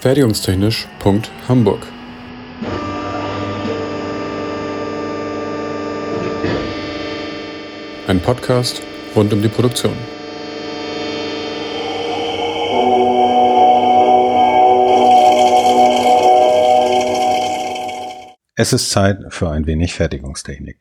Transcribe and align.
Fertigungstechnisch.hamburg 0.00 1.86
Ein 8.06 8.20
Podcast 8.20 8.80
rund 9.14 9.30
um 9.34 9.42
die 9.42 9.48
Produktion. 9.48 9.92
Es 18.54 18.72
ist 18.72 18.90
Zeit 18.90 19.18
für 19.28 19.50
ein 19.50 19.66
wenig 19.66 19.92
Fertigungstechnik. 19.92 20.78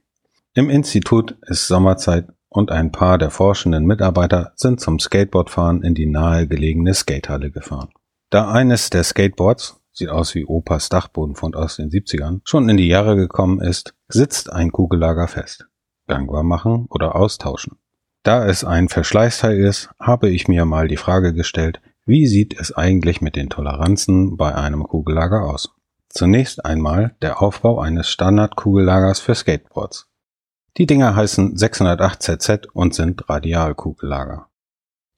Im 0.53 0.69
Institut 0.69 1.35
ist 1.41 1.67
Sommerzeit 1.67 2.29
und 2.47 2.71
ein 2.71 2.93
paar 2.93 3.17
der 3.17 3.31
forschenden 3.31 3.85
Mitarbeiter 3.85 4.53
sind 4.55 4.79
zum 4.79 4.97
Skateboardfahren 4.97 5.83
in 5.83 5.93
die 5.93 6.05
nahegelegene 6.05 6.93
Skatehalle 6.93 7.51
gefahren. 7.51 7.89
Da 8.31 8.51
eines 8.51 8.91
der 8.91 9.03
Skateboards, 9.03 9.81
sieht 9.91 10.09
aus 10.09 10.35
wie 10.35 10.45
Opas 10.45 10.89
Dachbodenfund 10.89 11.55
aus 11.55 11.77
den 11.77 11.89
70ern, 11.89 12.41
schon 12.43 12.69
in 12.69 12.77
die 12.77 12.87
Jahre 12.87 13.15
gekommen 13.15 13.59
ist, 13.59 13.95
sitzt 14.07 14.53
ein 14.53 14.71
Kugellager 14.71 15.27
fest. 15.27 15.67
Gangbar 16.07 16.43
machen 16.43 16.85
oder 16.91 17.15
austauschen. 17.15 17.79
Da 18.21 18.45
es 18.45 18.63
ein 18.63 18.87
Verschleißteil 18.87 19.57
ist, 19.57 19.89
habe 19.99 20.29
ich 20.29 20.47
mir 20.47 20.65
mal 20.65 20.87
die 20.87 20.97
Frage 20.97 21.33
gestellt, 21.33 21.81
wie 22.05 22.27
sieht 22.27 22.59
es 22.59 22.71
eigentlich 22.71 23.21
mit 23.21 23.35
den 23.35 23.49
Toleranzen 23.49 24.37
bei 24.37 24.53
einem 24.53 24.83
Kugellager 24.83 25.43
aus? 25.45 25.69
Zunächst 26.09 26.65
einmal 26.65 27.15
der 27.23 27.41
Aufbau 27.41 27.79
eines 27.79 28.09
Standardkugellagers 28.09 29.19
für 29.19 29.33
Skateboards. 29.33 30.07
Die 30.77 30.85
Dinger 30.85 31.15
heißen 31.15 31.57
608 31.57 32.21
ZZ 32.21 32.67
und 32.73 32.93
sind 32.93 33.27
Radialkugellager. 33.27 34.48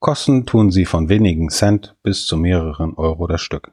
Kosten 0.02 0.46
tun 0.46 0.70
sie 0.70 0.84
von 0.84 1.08
wenigen 1.08 1.48
Cent 1.48 1.96
bis 2.04 2.26
zu 2.26 2.36
mehreren 2.36 2.96
Euro 2.96 3.28
das 3.28 3.40
Stück. 3.40 3.72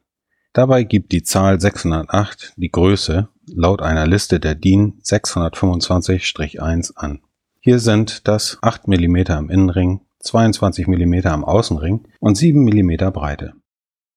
Dabei 0.53 0.85
gibt 0.85 1.11
die 1.11 1.25
Zahl 1.25 1.61
608 1.61 2.53
die 2.57 2.71
Größe 2.71 3.29
laut 3.47 3.83
einer 3.83 4.07
Liste 4.07 4.39
der 4.39 4.55
DIN 4.55 5.01
625-1 5.03 6.95
an. 6.95 7.23
Hier 7.59 7.81
sind 7.81 8.29
das 8.29 8.59
8 8.63 8.87
mm 8.87 9.17
im 9.17 9.51
Innenring, 9.51 10.03
22 10.21 10.87
mm 10.87 11.15
im 11.15 11.45
Außenring 11.45 12.07
und 12.21 12.37
7 12.37 12.63
mm 12.63 13.11
Breite. 13.11 13.55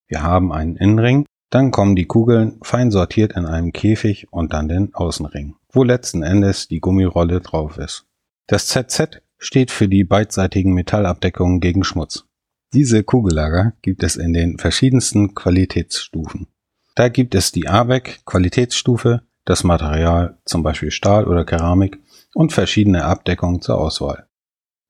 Wir 0.07 0.22
haben 0.22 0.53
einen 0.53 0.75
Innenring, 0.75 1.25
dann 1.50 1.72
kommen 1.72 1.95
die 1.95 2.05
Kugeln 2.05 2.59
fein 2.61 2.91
sortiert 2.91 3.33
in 3.33 3.47
einem 3.47 3.72
Käfig 3.72 4.28
und 4.31 4.53
dann 4.53 4.67
den 4.67 4.94
Außenring 4.94 5.55
wo 5.73 5.83
letzten 5.83 6.23
Endes 6.23 6.67
die 6.67 6.80
Gummirolle 6.80 7.41
drauf 7.41 7.78
ist. 7.78 8.05
Das 8.47 8.67
ZZ 8.67 9.22
steht 9.42 9.72
für 9.72 9.89
die 9.89 10.03
beidseitigen 10.03 10.73
Metallabdeckungen 10.73 11.59
gegen 11.59 11.84
Schmutz. 11.84 12.25
Diese 12.73 13.03
Kugellager 13.03 13.73
gibt 13.81 14.03
es 14.03 14.16
in 14.16 14.31
den 14.31 14.58
verschiedensten 14.58 15.36
Qualitätsstufen. 15.36 16.47
Da 16.95 17.09
gibt 17.09 17.36
es 17.36 17.52
die 17.52 17.67
ABEC 17.67 18.22
Qualitätsstufe, 18.25 19.23
das 19.44 19.64
Material 19.64 20.38
zum 20.45 20.62
Beispiel 20.64 20.92
Stahl 20.92 21.28
oder 21.28 21.44
Keramik 21.44 22.00
und 22.34 22.53
verschiedene 22.53 23.03
Abdeckungen 23.03 23.62
zur 23.62 23.80
Auswahl. 23.80 24.28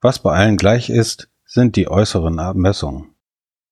Was 0.01 0.19
bei 0.19 0.33
allen 0.33 0.57
gleich 0.57 0.89
ist, 0.89 1.29
sind 1.45 1.75
die 1.75 1.87
äußeren 1.87 2.39
Abmessungen. 2.39 3.15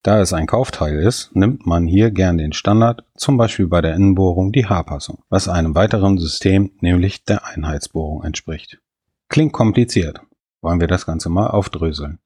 Da 0.02 0.22
es 0.22 0.32
ein 0.32 0.48
Kaufteil 0.48 0.98
ist, 1.00 1.36
nimmt 1.36 1.66
man 1.66 1.86
hier 1.86 2.12
gern 2.12 2.38
den 2.38 2.54
Standard, 2.54 3.04
zum 3.16 3.36
Beispiel 3.36 3.68
bei 3.68 3.82
der 3.82 3.96
Innenbohrung 3.96 4.54
die 4.54 4.66
Haarpassung, 4.66 5.24
was 5.28 5.50
einem 5.50 5.76
weiteren 5.76 6.18
System, 6.18 6.72
nämlich 6.80 7.26
der 7.26 7.46
Einheitsbohrung 7.46 8.24
entspricht. 8.24 8.80
Klingt 9.28 9.52
kompliziert. 9.52 10.22
Wollen 10.62 10.80
wir 10.80 10.88
das 10.88 11.06
Ganze 11.06 11.30
mal 11.30 11.48
aufdröseln. 11.48 12.20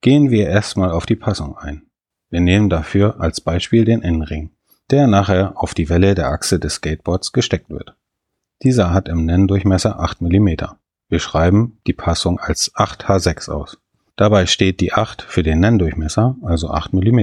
Gehen 0.00 0.30
wir 0.30 0.48
erstmal 0.48 0.90
auf 0.90 1.06
die 1.06 1.16
Passung 1.16 1.56
ein. 1.56 1.86
Wir 2.30 2.40
nehmen 2.40 2.68
dafür 2.68 3.20
als 3.20 3.40
Beispiel 3.40 3.84
den 3.84 4.02
Innenring, 4.02 4.50
der 4.90 5.06
nachher 5.06 5.52
auf 5.56 5.74
die 5.74 5.88
Welle 5.88 6.14
der 6.14 6.28
Achse 6.28 6.58
des 6.58 6.74
Skateboards 6.74 7.32
gesteckt 7.32 7.70
wird. 7.70 7.96
Dieser 8.62 8.92
hat 8.92 9.08
im 9.08 9.24
Nenndurchmesser 9.24 10.00
8 10.00 10.22
mm. 10.22 10.48
Wir 11.08 11.20
schreiben 11.20 11.78
die 11.86 11.92
Passung 11.92 12.40
als 12.40 12.74
8H6 12.74 13.50
aus. 13.50 13.78
Dabei 14.16 14.46
steht 14.46 14.80
die 14.80 14.92
8 14.92 15.22
für 15.22 15.42
den 15.42 15.60
Nenndurchmesser, 15.60 16.36
also 16.42 16.70
8 16.70 16.94
mm. 16.94 17.20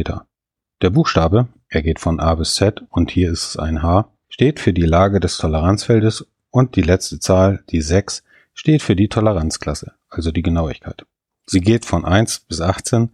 Der 0.81 0.89
Buchstabe, 0.89 1.47
er 1.67 1.81
geht 1.81 1.99
von 1.99 2.19
A 2.19 2.35
bis 2.35 2.55
Z 2.55 2.83
und 2.89 3.11
hier 3.11 3.31
ist 3.31 3.49
es 3.49 3.57
ein 3.57 3.81
H, 3.81 4.09
steht 4.29 4.59
für 4.59 4.73
die 4.73 4.85
Lage 4.85 5.19
des 5.19 5.37
Toleranzfeldes 5.37 6.27
und 6.49 6.75
die 6.75 6.81
letzte 6.81 7.19
Zahl, 7.19 7.63
die 7.69 7.81
6, 7.81 8.23
steht 8.53 8.81
für 8.81 8.95
die 8.95 9.09
Toleranzklasse, 9.09 9.93
also 10.13 10.31
die 10.31 10.41
Genauigkeit. 10.41 11.05
Sie 11.45 11.61
geht 11.61 11.85
von 11.85 12.05
1 12.05 12.41
bis 12.41 12.61
18, 12.61 13.09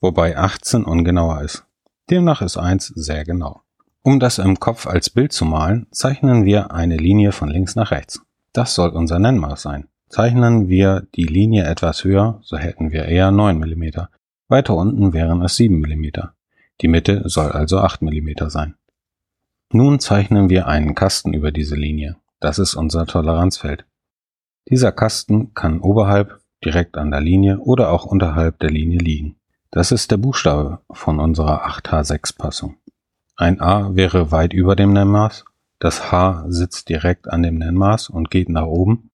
wobei 0.00 0.36
18 0.36 0.84
ungenauer 0.84 1.42
ist. 1.42 1.64
Demnach 2.10 2.42
ist 2.42 2.56
1 2.56 2.86
sehr 2.88 3.24
genau. 3.24 3.62
Um 4.02 4.18
das 4.18 4.38
im 4.38 4.58
Kopf 4.58 4.86
als 4.86 5.10
Bild 5.10 5.32
zu 5.32 5.44
malen, 5.44 5.86
zeichnen 5.92 6.44
wir 6.44 6.72
eine 6.72 6.96
Linie 6.96 7.32
von 7.32 7.48
links 7.48 7.76
nach 7.76 7.90
rechts. 7.92 8.20
Das 8.52 8.74
soll 8.74 8.90
unser 8.90 9.18
Nennmaß 9.18 9.62
sein. 9.62 9.88
Zeichnen 10.08 10.68
wir 10.68 11.06
die 11.14 11.24
Linie 11.24 11.64
etwas 11.64 12.04
höher, 12.04 12.40
so 12.42 12.58
hätten 12.58 12.92
wir 12.92 13.06
eher 13.06 13.30
9 13.30 13.58
mm. 13.58 13.84
Weiter 14.48 14.74
unten 14.74 15.14
wären 15.14 15.40
es 15.40 15.56
7 15.56 15.80
mm. 15.80 16.10
Die 16.82 16.88
Mitte 16.88 17.22
soll 17.26 17.50
also 17.52 17.78
8 17.78 18.02
mm 18.02 18.48
sein. 18.48 18.74
Nun 19.72 20.00
zeichnen 20.00 20.50
wir 20.50 20.66
einen 20.66 20.94
Kasten 20.94 21.32
über 21.32 21.50
diese 21.50 21.76
Linie. 21.76 22.16
Das 22.40 22.58
ist 22.58 22.74
unser 22.74 23.06
Toleranzfeld. 23.06 23.86
Dieser 24.68 24.92
Kasten 24.92 25.54
kann 25.54 25.80
oberhalb, 25.80 26.41
direkt 26.64 26.96
an 26.96 27.10
der 27.10 27.20
Linie 27.20 27.58
oder 27.58 27.90
auch 27.90 28.04
unterhalb 28.04 28.58
der 28.60 28.70
Linie 28.70 28.98
liegen. 28.98 29.36
Das 29.70 29.92
ist 29.92 30.10
der 30.10 30.16
Buchstabe 30.16 30.80
von 30.90 31.18
unserer 31.18 31.66
8H6-Passung. 31.66 32.76
Ein 33.36 33.60
A 33.60 33.94
wäre 33.94 34.30
weit 34.30 34.52
über 34.52 34.76
dem 34.76 34.92
Nennmaß, 34.92 35.44
das 35.78 36.12
H 36.12 36.44
sitzt 36.48 36.88
direkt 36.88 37.28
an 37.28 37.42
dem 37.42 37.58
Nennmaß 37.58 38.10
und 38.10 38.30
geht 38.30 38.48
nach 38.48 38.66
oben 38.66 39.10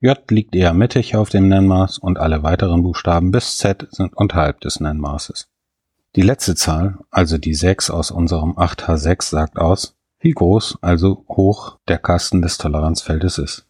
J 0.00 0.30
liegt 0.30 0.54
eher 0.54 0.74
mittig 0.74 1.16
auf 1.16 1.28
dem 1.28 1.48
Nennmaß 1.48 1.98
und 1.98 2.20
alle 2.20 2.44
weiteren 2.44 2.84
Buchstaben 2.84 3.32
bis 3.32 3.56
Z 3.56 3.88
sind 3.90 4.16
unterhalb 4.16 4.60
des 4.60 4.78
Nennmaßes. 4.78 5.48
Die 6.14 6.22
letzte 6.22 6.54
Zahl, 6.54 6.98
also 7.10 7.36
die 7.36 7.54
6 7.54 7.90
aus 7.90 8.12
unserem 8.12 8.52
8H6 8.52 9.24
sagt 9.24 9.58
aus, 9.58 9.96
wie 10.20 10.30
groß, 10.30 10.78
also 10.82 11.24
hoch 11.28 11.78
der 11.88 11.98
Kasten 11.98 12.42
des 12.42 12.58
Toleranzfeldes 12.58 13.38
ist. 13.38 13.66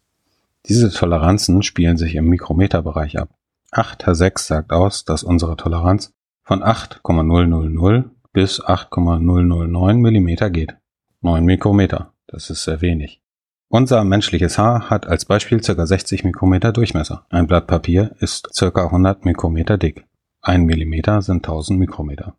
Diese 0.69 0.91
Toleranzen 0.91 1.63
spielen 1.63 1.97
sich 1.97 2.13
im 2.13 2.25
Mikrometerbereich 2.25 3.17
ab. 3.17 3.29
8H6 3.71 4.39
sagt 4.39 4.71
aus, 4.71 5.03
dass 5.03 5.23
unsere 5.23 5.57
Toleranz 5.57 6.13
von 6.43 6.61
8,000 6.61 8.11
bis 8.33 8.63
8,009 8.63 9.99
Millimeter 9.99 10.51
geht. 10.51 10.75
9 11.21 11.43
Mikrometer, 11.43 12.13
das 12.27 12.51
ist 12.51 12.63
sehr 12.63 12.81
wenig. 12.81 13.21
Unser 13.67 14.03
menschliches 14.03 14.59
Haar 14.59 14.91
hat 14.91 15.07
als 15.07 15.25
Beispiel 15.25 15.59
ca. 15.59 15.85
60 15.85 16.23
Mikrometer 16.23 16.71
Durchmesser. 16.71 17.25
Ein 17.29 17.47
Blatt 17.47 17.65
Papier 17.65 18.15
ist 18.19 18.49
ca. 18.55 18.85
100 18.85 19.25
Mikrometer 19.25 19.79
dick. 19.79 20.05
Ein 20.41 20.65
Millimeter 20.65 21.23
sind 21.23 21.37
1000 21.37 21.79
Mikrometer. 21.79 22.35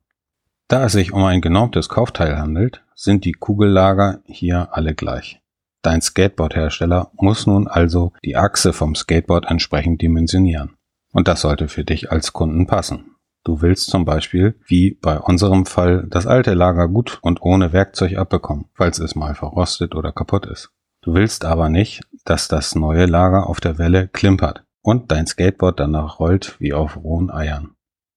Da 0.69 0.85
es 0.85 0.93
sich 0.93 1.13
um 1.13 1.25
ein 1.25 1.41
genormtes 1.41 1.89
Kaufteil 1.89 2.39
handelt, 2.39 2.85
sind 2.95 3.25
die 3.25 3.33
Kugellager 3.33 4.21
hier 4.25 4.69
alle 4.73 4.95
gleich. 4.95 5.40
Dein 5.83 6.01
Skateboardhersteller 6.01 7.11
muss 7.15 7.47
nun 7.47 7.67
also 7.67 8.13
die 8.25 8.37
Achse 8.37 8.73
vom 8.73 8.95
Skateboard 8.95 9.47
entsprechend 9.49 10.03
dimensionieren. 10.03 10.77
Und 11.13 11.27
das 11.27 11.41
sollte 11.41 11.69
für 11.69 11.85
dich 11.85 12.13
als 12.13 12.33
Kunden 12.33 12.67
passen. 12.67 13.17
Du 13.43 13.63
willst 13.63 13.89
zum 13.89 14.05
Beispiel, 14.05 14.61
wie 14.67 14.99
bei 15.01 15.19
unserem 15.19 15.65
Fall, 15.65 16.07
das 16.09 16.27
alte 16.27 16.53
Lager 16.53 16.89
gut 16.89 17.19
und 17.23 17.41
ohne 17.41 17.73
Werkzeug 17.73 18.17
abbekommen, 18.17 18.67
falls 18.75 18.99
es 18.99 19.15
mal 19.15 19.35
verrostet 19.35 19.95
oder 19.95 20.13
kaputt 20.13 20.45
ist. 20.47 20.71
Du 21.01 21.15
willst 21.15 21.47
aber 21.47 21.71
nicht, 21.71 22.03
dass 22.27 22.49
das 22.49 22.75
neue 22.75 23.07
Lager 23.07 23.49
auf 23.49 23.61
der 23.61 23.79
Welle 23.79 24.09
klimpert 24.09 24.65
und 24.83 25.11
dein 25.11 25.27
Skateboard 25.27 25.81
danach 25.81 26.21
rollt 26.21 26.57
wie 26.61 26.75
auf 26.75 26.99
rohen 26.99 27.31
Eiern. 27.31 27.71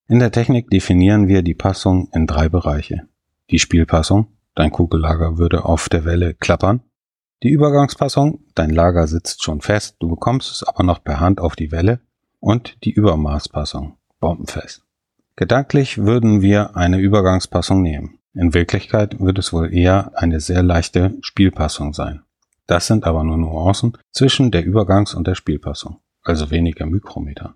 In 0.09 0.19
der 0.19 0.31
Technik 0.31 0.69
definieren 0.69 1.30
wir 1.30 1.42
die 1.42 1.56
Passung 1.56 2.09
in 2.13 2.27
drei 2.27 2.50
Bereiche. 2.50 3.07
Die 3.50 3.59
Spielpassung, 3.59 4.27
dein 4.56 4.71
Kugellager 4.71 5.38
würde 5.38 5.63
auf 5.63 5.88
der 5.88 6.04
Welle 6.04 6.33
klappern. 6.33 6.81
Die 7.44 7.50
Übergangspassung, 7.50 8.40
dein 8.56 8.69
Lager 8.69 9.06
sitzt 9.06 9.44
schon 9.44 9.60
fest, 9.60 9.98
du 10.00 10.07
bekommst 10.07 10.50
es 10.50 10.63
aber 10.63 10.84
noch 10.84 11.04
per 11.04 11.19
Hand 11.19 11.42
auf 11.42 11.57
die 11.57 11.74
Welle. 11.74 12.00
Und 12.40 12.78
die 12.86 12.92
Übermaßpassung, 12.92 13.98
bombenfest. 14.22 14.84
Gedanklich 15.36 15.98
würden 15.98 16.42
wir 16.42 16.78
eine 16.78 17.00
Übergangspassung 17.00 17.81
nehmen. 17.81 18.19
In 18.34 18.54
Wirklichkeit 18.54 19.19
wird 19.19 19.40
es 19.40 19.51
wohl 19.51 19.74
eher 19.74 20.12
eine 20.16 20.40
sehr 20.40 20.63
leichte 20.63 21.16
Spielpassung 21.22 21.94
sein. 21.94 22.22
Das 22.66 22.88
sind 22.88 23.06
aber 23.06 23.24
nur 23.24 23.38
Nuancen 23.38 23.98
zwischen 24.12 24.51
der 24.51 24.66
Übergangs- 24.66 25.13
und 25.13 25.28
der 25.28 25.36
Spielpassung, 25.36 26.00
also 26.24 26.50
weniger 26.50 26.86
Mikrometer. 26.86 27.56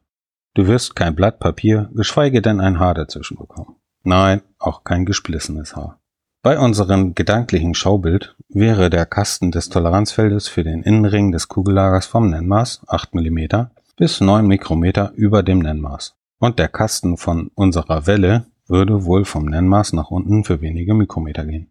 Du 0.53 0.67
wirst 0.67 0.95
kein 0.95 1.15
Blatt 1.15 1.39
Papier, 1.39 1.89
geschweige 1.93 2.41
denn 2.41 2.59
ein 2.59 2.79
Haar 2.79 2.93
dazwischen 2.93 3.37
bekommen. 3.37 3.75
Nein, 4.03 4.41
auch 4.59 4.83
kein 4.83 5.05
gesplissenes 5.05 5.75
Haar. 5.75 5.99
Bei 6.47 6.57
unserem 6.57 7.13
gedanklichen 7.13 7.73
Schaubild 7.73 8.37
wäre 8.47 8.89
der 8.89 9.05
Kasten 9.05 9.51
des 9.51 9.67
Toleranzfeldes 9.67 10.47
für 10.47 10.63
den 10.63 10.81
Innenring 10.81 11.33
des 11.33 11.49
Kugellagers 11.49 12.05
vom 12.05 12.29
Nennmaß 12.29 12.83
8 12.87 13.15
mm 13.15 13.65
bis 13.97 14.21
9 14.21 14.47
Mikrometer 14.47 15.11
über 15.17 15.43
dem 15.43 15.59
Nennmaß. 15.59 16.15
Und 16.39 16.57
der 16.57 16.69
Kasten 16.69 17.17
von 17.17 17.51
unserer 17.53 18.07
Welle 18.07 18.45
würde 18.65 19.03
wohl 19.03 19.25
vom 19.25 19.43
Nennmaß 19.43 19.91
nach 19.91 20.09
unten 20.09 20.45
für 20.45 20.61
wenige 20.61 20.93
Mikrometer 20.93 21.43
gehen. 21.43 21.69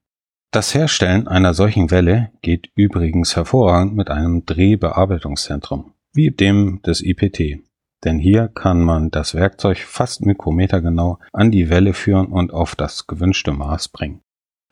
Das 0.51 0.75
Herstellen 0.75 1.27
einer 1.27 1.55
solchen 1.55 1.91
Welle 1.91 2.31
geht 2.43 2.69
übrigens 2.75 3.35
hervorragend 3.35 3.97
mit 3.97 4.11
einem 4.11 4.45
Drehbearbeitungszentrum, 4.45 5.95
wie 6.13 6.33
dem 6.33 6.83
des 6.83 7.01
IPT. 7.01 7.63
Denn 8.05 8.19
hier 8.19 8.49
kann 8.49 8.83
man 8.83 9.11
das 9.11 9.35
Werkzeug 9.35 9.79
fast 9.79 10.27
mikrometergenau 10.27 11.19
an 11.33 11.51
die 11.51 11.71
Welle 11.71 11.95
führen 11.95 12.27
und 12.27 12.53
auf 12.53 12.77
das 12.77 13.07
gewünschte 13.07 13.53
Maß 13.53 13.89
bringen. 13.89 14.21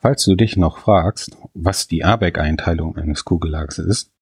Falls 0.04 0.22
du 0.26 0.34
dich 0.34 0.58
noch 0.58 0.76
fragst, 0.76 1.34
was 1.54 1.88
die 1.88 2.04
ABEC-Einteilung 2.04 2.94
eines 2.98 3.24
Kugellagers 3.24 3.78
ist, 3.78 4.12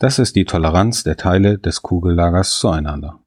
das 0.00 0.18
ist 0.18 0.34
die 0.34 0.44
Toleranz 0.44 1.04
der 1.04 1.16
Teile 1.16 1.60
des 1.60 1.80
Kugellagers 1.82 2.58
zueinander. 2.58 3.20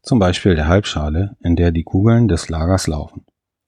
Zum 0.00 0.18
Beispiel 0.18 0.54
der 0.54 0.66
Halbschale, 0.66 1.36
in 1.40 1.56
der 1.56 1.70
die 1.70 1.82
Kugeln 1.84 2.26
des 2.26 2.48
Lagers 2.48 2.86
laufen. 2.86 3.26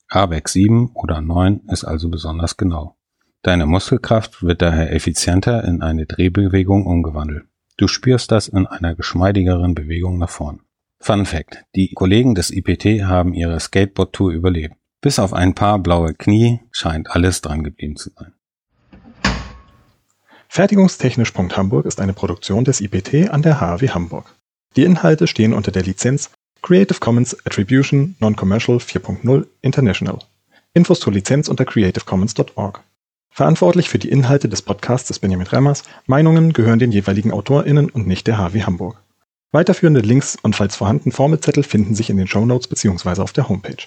ABEC 0.09 0.49
7 0.49 0.93
oder 0.95 1.21
9 1.21 1.61
ist 1.69 1.85
also 1.85 2.09
besonders 2.09 2.57
genau. 2.57 2.97
Deine 3.43 3.67
Muskelkraft 3.67 4.43
wird 4.43 4.63
daher 4.63 4.95
effizienter 4.95 5.65
in 5.65 5.83
eine 5.83 6.07
Drehbewegung 6.07 6.87
umgewandelt. 6.87 7.45
Du 7.77 7.87
spürst 7.87 8.33
das 8.33 8.49
in 8.49 8.67
einer 8.67 8.95
geschmeidigeren 8.95 9.75
Bewegung 9.75 10.17
nach 10.17 10.31
vorn. 10.31 10.61
Fun 11.01 11.27
Fact. 11.27 11.67
Die 11.75 11.93
Kollegen 11.93 12.35
des 12.35 12.51
IPT 12.51 13.05
haben 13.05 13.35
ihre 13.35 13.61
Skateboard-Tour 13.61 14.33
überlebt. 14.33 14.80
Bis 15.03 15.19
auf 15.19 15.33
ein 15.33 15.55
paar 15.55 15.79
blaue 15.79 16.13
Knie 16.13 16.61
scheint 16.73 17.11
alles 17.11 17.41
dran 17.41 17.65
geblieben 17.65 17.97
zu 17.97 18.11
sein. 18.11 18.33
Fertigungstechnisch.hamburg 20.49 21.87
ist 21.87 22.01
eine 22.01 22.13
Produktion 22.13 22.65
des 22.65 22.81
IPT 22.81 23.31
an 23.31 23.41
der 23.41 23.61
HAW 23.61 23.89
Hamburg. 23.89 24.35
Die 24.77 24.85
Inhalte 24.85 25.27
stehen 25.27 25.55
unter 25.55 25.71
der 25.71 25.85
Lizenz 25.85 26.31
Creative 26.61 26.99
Commons 26.99 27.35
Attribution 27.47 28.17
Non-Commercial 28.21 28.77
4.0 28.77 29.47
International. 29.63 30.19
Infos 30.75 31.01
zur 31.01 31.13
Lizenz 31.15 31.49
unter 31.49 31.65
creativecommons.org. 31.65 32.81
Verantwortlich 33.33 33.89
für 33.89 33.99
die 33.99 34.11
Inhalte 34.11 34.49
des 34.49 34.61
Podcasts 34.61 35.09
ist 35.09 35.21
Benjamin 35.21 35.47
Remmers. 35.47 35.85
Meinungen 36.07 36.53
gehören 36.53 36.79
den 36.79 36.93
jeweiligen 36.93 37.33
AutorInnen 37.33 37.89
und 37.89 38.07
nicht 38.07 38.27
der 38.27 38.37
HW 38.37 38.65
Hamburg. 38.65 39.01
Weiterführende 39.53 40.01
Links 40.01 40.37
und 40.43 40.57
falls 40.57 40.77
vorhanden 40.77 41.11
Formelzettel 41.11 41.63
finden 41.63 41.95
sich 41.95 42.11
in 42.11 42.19
den 42.19 42.29
Shownotes 42.29 42.69
bzw. 42.69 43.23
auf 43.23 43.33
der 43.33 43.49
Homepage. 43.49 43.87